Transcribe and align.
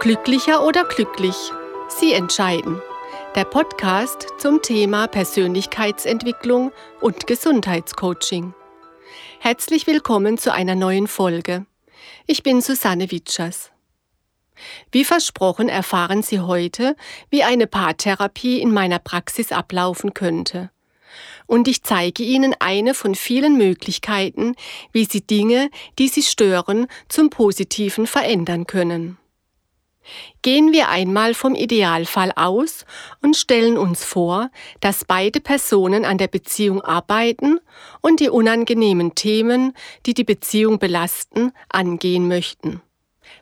Glücklicher 0.00 0.64
oder 0.64 0.84
glücklich? 0.84 1.36
Sie 1.88 2.14
entscheiden. 2.14 2.80
Der 3.34 3.44
Podcast 3.44 4.28
zum 4.38 4.62
Thema 4.62 5.06
Persönlichkeitsentwicklung 5.08 6.72
und 7.02 7.26
Gesundheitscoaching. 7.26 8.54
Herzlich 9.40 9.86
willkommen 9.86 10.38
zu 10.38 10.54
einer 10.54 10.74
neuen 10.74 11.06
Folge. 11.06 11.66
Ich 12.26 12.42
bin 12.42 12.62
Susanne 12.62 13.10
Witschers. 13.10 13.72
Wie 14.90 15.04
versprochen 15.04 15.68
erfahren 15.68 16.22
Sie 16.22 16.40
heute, 16.40 16.96
wie 17.28 17.42
eine 17.42 17.66
Paartherapie 17.66 18.58
in 18.58 18.72
meiner 18.72 19.00
Praxis 19.00 19.52
ablaufen 19.52 20.14
könnte. 20.14 20.70
Und 21.44 21.68
ich 21.68 21.82
zeige 21.82 22.22
Ihnen 22.22 22.56
eine 22.58 22.94
von 22.94 23.14
vielen 23.14 23.58
Möglichkeiten, 23.58 24.54
wie 24.92 25.04
Sie 25.04 25.20
Dinge, 25.20 25.68
die 25.98 26.08
Sie 26.08 26.22
stören, 26.22 26.86
zum 27.10 27.28
Positiven 27.28 28.06
verändern 28.06 28.66
können. 28.66 29.18
Gehen 30.42 30.72
wir 30.72 30.88
einmal 30.88 31.34
vom 31.34 31.54
Idealfall 31.54 32.32
aus 32.34 32.84
und 33.22 33.36
stellen 33.36 33.76
uns 33.76 34.04
vor, 34.04 34.50
dass 34.80 35.04
beide 35.04 35.40
Personen 35.40 36.04
an 36.04 36.18
der 36.18 36.28
Beziehung 36.28 36.80
arbeiten 36.80 37.60
und 38.00 38.20
die 38.20 38.30
unangenehmen 38.30 39.14
Themen, 39.14 39.74
die 40.06 40.14
die 40.14 40.24
Beziehung 40.24 40.78
belasten, 40.78 41.52
angehen 41.68 42.28
möchten. 42.28 42.80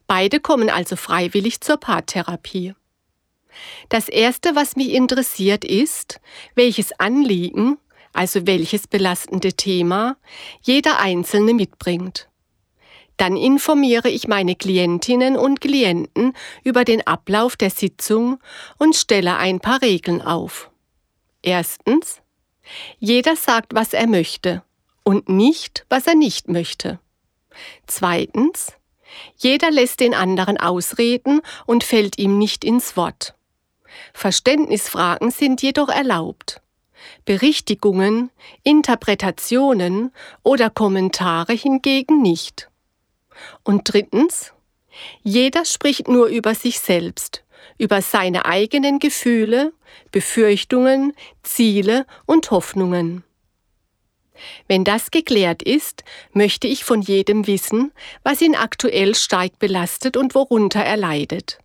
Beide 0.06 0.40
kommen 0.40 0.70
also 0.70 0.96
freiwillig 0.96 1.60
zur 1.60 1.76
Paartherapie. 1.76 2.74
Das 3.88 4.08
Erste, 4.08 4.54
was 4.54 4.76
mich 4.76 4.92
interessiert, 4.92 5.64
ist, 5.64 6.20
welches 6.54 6.98
Anliegen, 6.98 7.78
also 8.12 8.46
welches 8.46 8.86
belastende 8.86 9.52
Thema, 9.52 10.16
jeder 10.62 10.98
Einzelne 10.98 11.54
mitbringt. 11.54 12.28
Dann 13.18 13.36
informiere 13.36 14.08
ich 14.08 14.28
meine 14.28 14.54
Klientinnen 14.54 15.36
und 15.36 15.60
Klienten 15.60 16.34
über 16.64 16.84
den 16.84 17.06
Ablauf 17.06 17.56
der 17.56 17.70
Sitzung 17.70 18.38
und 18.78 18.96
stelle 18.96 19.36
ein 19.36 19.60
paar 19.60 19.82
Regeln 19.82 20.22
auf. 20.22 20.70
Erstens, 21.42 22.22
jeder 22.98 23.36
sagt, 23.36 23.74
was 23.74 23.92
er 23.92 24.06
möchte 24.06 24.62
und 25.02 25.28
nicht, 25.28 25.84
was 25.88 26.06
er 26.06 26.14
nicht 26.14 26.48
möchte. 26.48 27.00
Zweitens, 27.86 28.72
jeder 29.36 29.70
lässt 29.70 30.00
den 30.00 30.14
anderen 30.14 30.56
ausreden 30.56 31.40
und 31.66 31.82
fällt 31.82 32.18
ihm 32.18 32.38
nicht 32.38 32.64
ins 32.64 32.96
Wort. 32.96 33.34
Verständnisfragen 34.12 35.30
sind 35.32 35.60
jedoch 35.60 35.88
erlaubt. 35.88 36.60
Berichtigungen, 37.24 38.30
Interpretationen 38.62 40.12
oder 40.42 40.70
Kommentare 40.70 41.52
hingegen 41.54 42.22
nicht. 42.22 42.68
Und 43.64 43.92
drittens, 43.92 44.52
jeder 45.22 45.64
spricht 45.64 46.08
nur 46.08 46.26
über 46.26 46.54
sich 46.54 46.80
selbst, 46.80 47.44
über 47.78 48.02
seine 48.02 48.44
eigenen 48.46 48.98
Gefühle, 48.98 49.72
Befürchtungen, 50.10 51.14
Ziele 51.42 52.06
und 52.26 52.50
Hoffnungen. 52.50 53.24
Wenn 54.68 54.84
das 54.84 55.10
geklärt 55.10 55.62
ist, 55.62 56.04
möchte 56.32 56.68
ich 56.68 56.84
von 56.84 57.02
jedem 57.02 57.46
wissen, 57.46 57.92
was 58.22 58.40
ihn 58.40 58.54
aktuell 58.54 59.14
stark 59.14 59.58
belastet 59.58 60.16
und 60.16 60.34
worunter 60.34 60.80
er 60.80 60.96
leidet. 60.96 61.58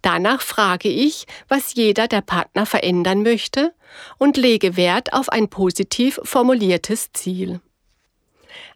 Danach 0.00 0.40
frage 0.40 0.88
ich, 0.88 1.26
was 1.48 1.74
jeder 1.74 2.08
der 2.08 2.20
Partner 2.20 2.66
verändern 2.66 3.22
möchte 3.22 3.74
und 4.16 4.36
lege 4.36 4.76
Wert 4.76 5.12
auf 5.12 5.28
ein 5.28 5.48
positiv 5.48 6.20
formuliertes 6.22 7.12
Ziel. 7.12 7.60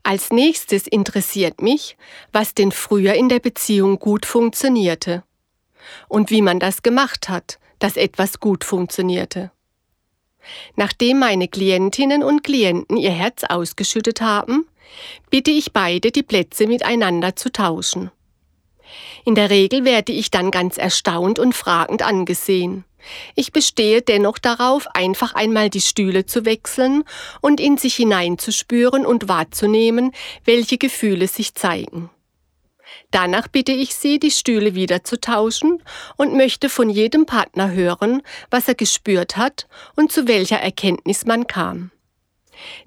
Als 0.03 0.31
nächstes 0.31 0.87
interessiert 0.87 1.63
mich, 1.63 1.97
was 2.33 2.55
denn 2.55 2.73
früher 2.73 3.15
in 3.15 3.29
der 3.29 3.41
Beziehung 3.41 3.99
gut 3.99 4.27
funktionierte 4.27 5.25
und 6.09 6.31
wie 6.31 6.43
man 6.43 6.61
das 6.61 6.83
gemacht 6.83 7.29
hat, 7.29 7.59
dass 7.79 7.97
etwas 7.97 8.41
gut 8.41 8.65
funktionierte. 8.65 9.51
Nachdem 10.77 11.19
meine 11.19 11.49
Klientinnen 11.49 12.23
und 12.23 12.43
Klienten 12.45 12.97
ihr 12.97 13.11
Herz 13.11 13.45
ausgeschüttet 13.45 14.21
haben, 14.21 14.67
bitte 15.31 15.51
ich 15.51 15.73
beide, 15.73 16.11
die 16.11 16.23
Plätze 16.23 16.67
miteinander 16.67 17.37
zu 17.37 17.51
tauschen. 17.51 18.11
In 19.25 19.35
der 19.35 19.51
Regel 19.51 19.85
werde 19.85 20.13
ich 20.13 20.31
dann 20.31 20.51
ganz 20.51 20.79
erstaunt 20.79 21.39
und 21.39 21.55
fragend 21.55 22.03
angesehen. 22.03 22.85
Ich 23.35 23.53
bestehe 23.53 24.03
dennoch 24.03 24.39
darauf, 24.39 24.87
einfach 24.95 25.35
einmal 25.35 25.71
die 25.71 25.81
Stühle 25.81 26.27
zu 26.27 26.45
wechseln 26.45 27.05
und 27.41 27.61
in 27.61 27.77
sich 27.77 27.97
hineinzuspüren 27.97 29.05
und 29.05 29.29
wahrzunehmen, 29.29 30.13
welche 30.45 30.79
Gefühle 30.79 31.27
sich 31.27 31.55
zeigen. 31.55 32.11
Danach 33.11 33.49
bitte 33.49 33.73
ich 33.73 33.95
Sie, 33.95 34.19
die 34.19 34.31
Stühle 34.31 34.75
wieder 34.75 35.05
zu 35.05 35.21
tauschen 35.21 35.83
und 36.17 36.35
möchte 36.35 36.69
von 36.69 36.89
jedem 36.89 37.27
Partner 37.27 37.71
hören, 37.71 38.23
was 38.51 38.69
er 38.69 38.75
gespürt 38.75 39.37
hat 39.37 39.67
und 39.97 40.13
zu 40.13 40.29
welcher 40.29 40.59
Erkenntnis 40.59 41.27
man 41.27 41.47
kam. 41.47 41.91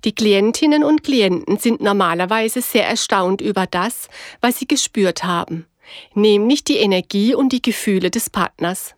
Die 0.04 0.16
Klientinnen 0.16 0.84
und 0.84 1.04
Klienten 1.04 1.58
sind 1.58 1.82
normalerweise 1.82 2.62
sehr 2.62 2.88
erstaunt 2.88 3.42
über 3.42 3.68
das, 3.68 4.08
was 4.42 4.60
sie 4.60 4.68
gespürt 4.68 5.24
haben, 5.24 5.66
nämlich 6.14 6.64
die 6.64 6.78
Energie 6.78 7.36
und 7.36 7.50
die 7.50 7.62
Gefühle 7.62 8.12
des 8.12 8.30
Partners. 8.30 8.96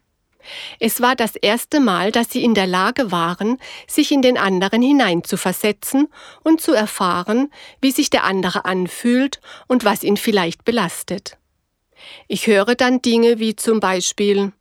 Es 0.80 1.02
war 1.02 1.16
das 1.16 1.36
erste 1.36 1.80
Mal, 1.80 2.12
dass 2.12 2.30
sie 2.30 2.44
in 2.44 2.53
der 2.53 2.68
Lage 2.68 3.12
waren, 3.12 3.58
sich 3.88 4.12
in 4.12 4.22
den 4.22 4.38
anderen 4.38 4.81
hineinzuversetzen 4.81 6.08
und 6.44 6.62
zu 6.62 6.74
erfahren, 6.74 7.52
wie 7.81 7.92
sich 7.92 8.09
der 8.09 8.24
andere 8.24 8.66
anfühlt 8.66 9.42
und 9.68 9.84
was 9.84 10.03
ihn 10.03 10.18
vielleicht 10.18 10.64
belastet. 10.64 11.38
Ich 12.28 12.48
höre 12.48 12.75
dann 12.75 13.02
Dinge 13.02 13.40
wie 13.40 13.56
zum 13.56 13.80
Beispiel 13.80 14.54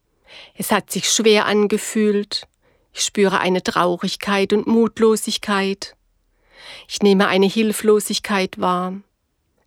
Es 0.54 0.72
hat 0.72 0.90
sich 0.90 1.10
schwer 1.10 1.46
angefühlt, 1.46 2.48
ich 2.92 3.02
spüre 3.02 3.40
eine 3.40 3.62
Traurigkeit 3.62 4.52
und 4.52 4.66
Mutlosigkeit, 4.66 5.94
ich 6.88 7.02
nehme 7.02 7.28
eine 7.28 7.46
Hilflosigkeit 7.46 8.58
wahr, 8.58 8.94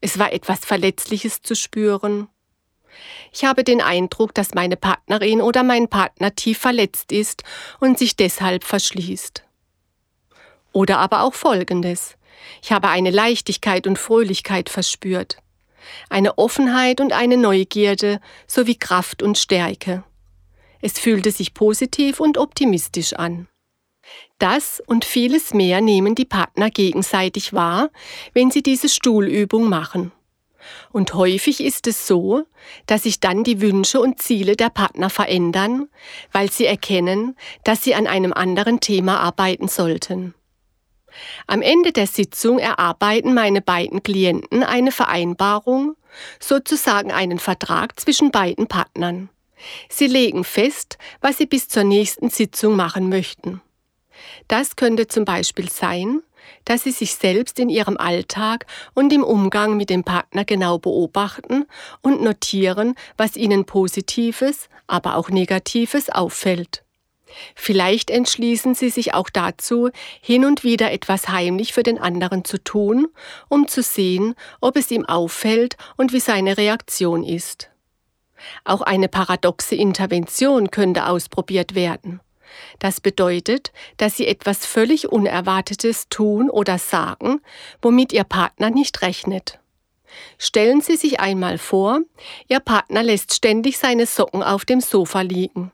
es 0.02 0.20
war 0.20 0.34
etwas 0.34 0.60
Verletzliches 0.60 1.42
zu 1.42 1.56
spüren, 1.56 2.28
ich 3.32 3.46
habe 3.46 3.64
den 3.64 3.82
Eindruck, 3.82 4.34
dass 4.34 4.54
meine 4.54 4.78
Partnerin 4.78 5.42
oder 5.42 5.64
mein 5.64 5.88
Partner 5.88 6.36
tief 6.36 6.58
verletzt 6.58 7.12
ist 7.12 7.44
und 7.80 7.98
sich 7.98 8.16
deshalb 8.16 8.64
verschließt. 8.64 9.44
Oder 10.72 11.00
aber 11.00 11.24
auch 11.24 11.34
Folgendes. 11.34 12.16
Ich 12.62 12.72
habe 12.72 12.90
eine 12.90 13.12
Leichtigkeit 13.12 13.88
und 13.88 14.00
Fröhlichkeit 14.00 14.70
verspürt, 14.70 15.38
eine 16.10 16.38
Offenheit 16.38 17.02
und 17.02 17.14
eine 17.14 17.38
Neugierde 17.38 18.20
sowie 18.48 18.76
Kraft 18.76 19.22
und 19.22 19.38
Stärke. 19.38 20.04
Es 20.82 21.00
fühlte 21.00 21.32
sich 21.32 21.54
positiv 21.54 22.20
und 22.20 22.38
optimistisch 22.38 23.14
an. 23.14 23.48
Das 24.38 24.82
und 24.86 25.04
vieles 25.04 25.54
mehr 25.54 25.82
nehmen 25.82 26.16
die 26.16 26.26
Partner 26.26 26.70
gegenseitig 26.70 27.54
wahr, 27.54 27.90
wenn 28.34 28.52
sie 28.52 28.64
diese 28.64 28.88
Stuhlübung 28.88 29.68
machen. 29.68 30.12
Und 30.92 31.14
häufig 31.14 31.62
ist 31.62 31.88
es 31.88 32.08
so, 32.08 32.44
dass 32.86 33.04
sich 33.04 33.20
dann 33.20 33.44
die 33.44 33.62
Wünsche 33.62 34.00
und 34.00 34.22
Ziele 34.22 34.56
der 34.56 34.70
Partner 34.70 35.10
verändern, 35.10 35.90
weil 36.32 36.52
sie 36.52 36.66
erkennen, 36.66 37.36
dass 37.64 37.84
sie 37.84 37.96
an 37.96 38.08
einem 38.08 38.34
anderen 38.34 38.80
Thema 38.80 39.20
arbeiten 39.20 39.68
sollten. 39.68 40.34
Am 41.48 41.62
Ende 41.62 41.92
der 41.92 42.08
Sitzung 42.08 42.60
erarbeiten 42.60 43.34
meine 43.34 43.62
beiden 43.62 44.04
Klienten 44.04 44.64
eine 44.64 44.92
Vereinbarung, 44.92 45.96
sozusagen 46.40 47.12
einen 47.12 47.40
Vertrag 47.40 48.00
zwischen 48.00 48.32
beiden 48.32 48.68
Partnern. 48.68 49.30
Sie 49.90 50.08
legen 50.08 50.44
fest, 50.44 50.98
was 51.22 51.38
sie 51.38 51.46
bis 51.46 51.68
zur 51.68 51.84
nächsten 51.84 52.30
Sitzung 52.30 52.76
machen 52.76 53.10
möchten. 53.10 53.62
Das 54.48 54.76
könnte 54.76 55.08
zum 55.08 55.26
Beispiel 55.26 55.70
sein, 55.70 56.22
dass 56.66 56.84
sie 56.84 56.92
sich 56.92 57.16
selbst 57.16 57.60
in 57.60 57.70
ihrem 57.70 57.98
Alltag 57.98 58.66
und 58.94 59.12
im 59.14 59.24
Umgang 59.24 59.78
mit 59.78 59.90
dem 59.90 60.04
Partner 60.04 60.46
genau 60.46 60.78
beobachten 60.78 61.66
und 62.02 62.22
notieren, 62.22 62.96
was 63.18 63.38
ihnen 63.38 63.66
Positives, 63.66 64.70
aber 64.88 65.16
auch 65.16 65.30
Negatives 65.30 66.10
auffällt. 66.10 66.84
Vielleicht 67.56 68.10
entschließen 68.10 68.76
sie 68.76 68.90
sich 68.90 69.14
auch 69.14 69.30
dazu, 69.30 69.90
hin 70.22 70.46
und 70.46 70.64
wieder 70.64 70.92
etwas 70.92 71.30
heimlich 71.30 71.74
für 71.74 71.84
den 71.84 72.00
anderen 72.00 72.44
zu 72.44 72.62
tun, 72.64 73.08
um 73.50 73.68
zu 73.68 73.82
sehen, 73.82 74.36
ob 74.62 74.78
es 74.78 74.92
ihm 74.92 75.06
auffällt 75.06 75.78
und 75.98 76.14
wie 76.14 76.20
seine 76.20 76.58
Reaktion 76.58 77.24
ist. 77.24 77.70
Auch 78.64 78.82
eine 78.82 79.10
paradoxe 79.10 79.76
Intervention 79.76 80.72
könnte 80.72 81.08
ausprobiert 81.08 81.76
werden. 81.76 82.22
Das 82.80 83.02
bedeutet, 83.02 83.72
dass 83.98 84.18
Sie 84.18 84.28
etwas 84.28 84.66
völlig 84.66 85.10
Unerwartetes 85.10 86.10
tun 86.10 86.50
oder 86.50 86.78
sagen, 86.78 87.42
womit 87.82 88.14
Ihr 88.14 88.24
Partner 88.24 88.70
nicht 88.70 89.02
rechnet. 89.02 89.60
Stellen 90.38 90.82
Sie 90.82 90.96
sich 90.96 91.20
einmal 91.20 91.58
vor, 91.58 92.00
Ihr 92.48 92.60
Partner 92.60 93.04
lässt 93.04 93.34
ständig 93.34 93.78
seine 93.78 94.06
Socken 94.06 94.44
auf 94.44 94.66
dem 94.66 94.82
Sofa 94.82 95.22
liegen. 95.22 95.72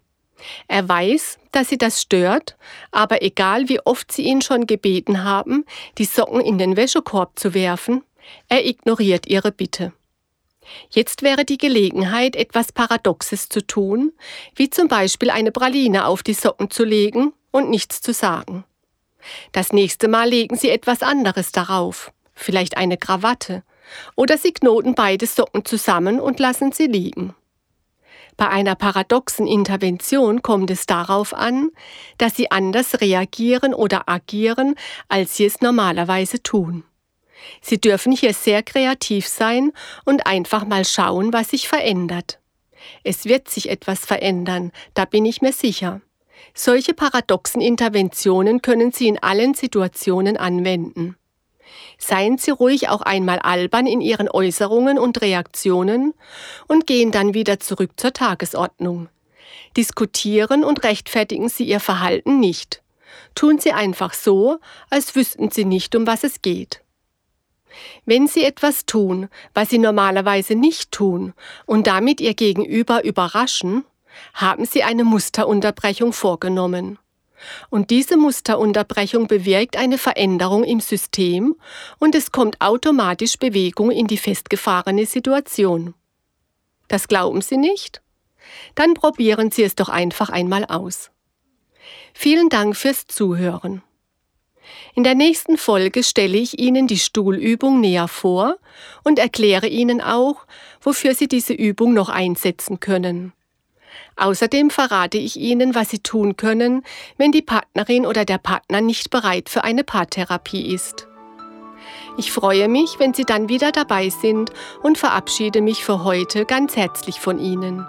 Er 0.68 0.88
weiß, 0.88 1.40
dass 1.52 1.70
Sie 1.70 1.78
das 1.78 2.02
stört, 2.02 2.58
aber 2.92 3.22
egal 3.22 3.70
wie 3.70 3.80
oft 3.80 4.12
Sie 4.12 4.24
ihn 4.24 4.42
schon 4.42 4.68
gebeten 4.68 5.24
haben, 5.24 5.66
die 5.98 6.06
Socken 6.06 6.42
in 6.42 6.58
den 6.58 6.76
Wäschekorb 6.76 7.40
zu 7.40 7.54
werfen, 7.54 8.04
er 8.50 8.66
ignoriert 8.66 9.28
Ihre 9.28 9.52
Bitte. 9.52 9.94
Jetzt 10.90 11.22
wäre 11.22 11.46
die 11.46 11.58
Gelegenheit, 11.58 12.36
etwas 12.36 12.72
Paradoxes 12.72 13.50
zu 13.50 13.66
tun, 13.66 14.12
wie 14.56 14.70
zum 14.70 14.88
Beispiel 14.88 15.30
eine 15.30 15.52
Praline 15.52 16.06
auf 16.06 16.24
die 16.24 16.34
Socken 16.34 16.70
zu 16.70 16.84
legen 16.84 17.34
und 17.52 17.70
nichts 17.70 18.02
zu 18.02 18.14
sagen. 18.14 18.66
Das 19.52 19.74
nächste 19.74 20.08
Mal 20.08 20.30
legen 20.30 20.56
Sie 20.56 20.70
etwas 20.70 21.02
anderes 21.02 21.52
darauf, 21.52 22.12
vielleicht 22.34 22.78
eine 22.78 22.98
Krawatte, 22.98 23.64
oder 24.16 24.38
Sie 24.38 24.52
knoten 24.52 24.96
beide 24.96 25.26
Socken 25.28 25.66
zusammen 25.66 26.20
und 26.20 26.40
lassen 26.40 26.72
sie 26.72 26.88
liegen. 26.88 27.36
Bei 28.38 28.50
einer 28.50 28.76
paradoxen 28.76 29.48
Intervention 29.48 30.42
kommt 30.42 30.70
es 30.70 30.86
darauf 30.86 31.34
an, 31.34 31.70
dass 32.18 32.36
Sie 32.36 32.52
anders 32.52 33.00
reagieren 33.00 33.74
oder 33.74 34.10
agieren, 34.10 34.76
als 35.08 35.38
Sie 35.38 35.46
es 35.46 35.62
normalerweise 35.62 36.44
tun. 36.44 36.84
Sie 37.62 37.80
dürfen 37.80 38.12
hier 38.12 38.34
sehr 38.34 38.64
kreativ 38.64 39.28
sein 39.28 39.72
und 40.06 40.28
einfach 40.28 40.66
mal 40.66 40.86
schauen, 40.86 41.34
was 41.34 41.50
sich 41.50 41.68
verändert. 41.68 42.40
Es 43.04 43.26
wird 43.26 43.50
sich 43.50 43.70
etwas 43.70 44.06
verändern, 44.06 44.72
da 44.94 45.06
bin 45.06 45.26
ich 45.26 45.42
mir 45.42 45.54
sicher. 45.54 46.02
Solche 46.54 46.94
paradoxen 46.94 47.62
Interventionen 47.62 48.62
können 48.62 48.92
Sie 48.92 49.08
in 49.08 49.22
allen 49.22 49.54
Situationen 49.54 50.38
anwenden. 50.38 51.18
Seien 51.98 52.38
Sie 52.38 52.52
ruhig 52.52 52.90
auch 52.90 53.02
einmal 53.02 53.40
albern 53.40 53.88
in 53.88 54.02
Ihren 54.02 54.30
Äußerungen 54.30 55.00
und 55.00 55.22
Reaktionen 55.22 56.14
und 56.68 56.88
gehen 56.88 57.12
dann 57.12 57.34
wieder 57.34 57.60
zurück 57.60 57.92
zur 57.98 58.14
Tagesordnung. 58.14 59.10
Diskutieren 59.76 60.64
und 60.64 60.84
rechtfertigen 60.84 61.50
Sie 61.50 61.66
Ihr 61.66 61.80
Verhalten 61.80 62.40
nicht. 62.40 62.82
Tun 63.34 63.60
Sie 63.60 63.74
einfach 63.74 64.14
so, 64.14 64.60
als 64.90 65.16
wüssten 65.16 65.52
Sie 65.52 65.66
nicht, 65.66 65.96
um 65.96 66.08
was 66.08 66.24
es 66.24 66.42
geht. 66.42 66.82
Wenn 68.06 68.28
Sie 68.28 68.44
etwas 68.44 68.86
tun, 68.86 69.30
was 69.54 69.70
Sie 69.70 69.78
normalerweise 69.78 70.56
nicht 70.56 70.92
tun 70.92 71.34
und 71.66 71.88
damit 71.88 72.22
Ihr 72.22 72.34
Gegenüber 72.34 73.04
überraschen, 73.04 73.86
haben 74.34 74.66
Sie 74.66 74.84
eine 74.84 75.04
Musterunterbrechung 75.04 76.14
vorgenommen. 76.14 76.98
Und 77.70 77.90
diese 77.90 78.18
Musterunterbrechung 78.18 79.28
bewirkt 79.28 79.78
eine 79.78 79.98
Veränderung 79.98 80.64
im 80.64 80.80
System 80.80 81.56
und 82.00 82.16
es 82.16 82.32
kommt 82.32 82.62
automatisch 82.62 83.38
Bewegung 83.38 83.92
in 83.92 84.08
die 84.08 84.18
festgefahrene 84.18 85.06
Situation. 85.06 85.94
Das 86.88 87.08
glauben 87.08 87.42
Sie 87.42 87.58
nicht? 87.58 88.02
Dann 88.76 88.94
probieren 88.94 89.52
Sie 89.52 89.64
es 89.64 89.76
doch 89.76 89.90
einfach 89.90 90.30
einmal 90.30 90.66
aus. 90.66 91.12
Vielen 92.14 92.50
Dank 92.50 92.76
fürs 92.76 93.08
Zuhören. 93.08 93.82
In 94.94 95.04
der 95.04 95.16
nächsten 95.16 95.58
Folge 95.58 96.04
stelle 96.04 96.38
ich 96.38 96.60
Ihnen 96.60 96.88
die 96.88 97.00
Stuhlübung 97.00 97.80
näher 97.80 98.08
vor 98.08 98.58
und 99.04 99.20
erkläre 99.20 99.68
Ihnen 99.68 100.02
auch, 100.02 100.46
wofür 100.82 101.16
Sie 101.16 101.28
diese 101.28 101.54
Übung 101.54 101.94
noch 101.94 102.10
einsetzen 102.10 102.80
können. 102.80 103.34
Außerdem 104.18 104.70
verrate 104.70 105.18
ich 105.18 105.38
Ihnen, 105.38 105.76
was 105.76 105.90
Sie 105.90 106.00
tun 106.00 106.38
können, 106.38 106.84
wenn 107.18 107.32
die 107.32 107.42
Partnerin 107.42 108.06
oder 108.06 108.26
der 108.26 108.38
Partner 108.38 108.82
nicht 108.82 109.10
bereit 109.10 109.50
für 109.50 109.64
eine 109.64 109.84
Paartherapie 109.84 110.74
ist. 110.74 111.08
Ich 112.18 112.32
freue 112.32 112.70
mich, 112.70 112.98
wenn 112.98 113.14
Sie 113.14 113.26
dann 113.26 113.50
wieder 113.50 113.72
dabei 113.72 114.10
sind 114.10 114.52
und 114.82 114.98
verabschiede 114.98 115.62
mich 115.62 115.84
für 115.84 116.04
heute 116.04 116.46
ganz 116.46 116.76
herzlich 116.76 117.20
von 117.20 117.40
Ihnen. 117.40 117.86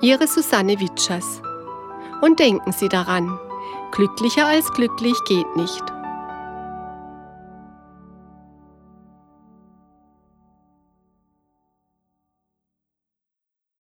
Ihre 0.00 0.28
Susanne 0.28 0.78
Witschers. 0.80 1.42
Und 2.20 2.38
denken 2.38 2.72
Sie 2.72 2.88
daran, 2.88 3.38
glücklicher 3.90 4.46
als 4.46 4.72
glücklich 4.72 5.16
geht 5.26 5.56
nicht. 5.56 5.93